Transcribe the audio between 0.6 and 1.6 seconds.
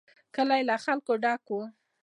له خلکو ډک و.